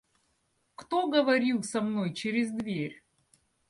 [0.73, 3.03] Кто говорил со мной через дверь?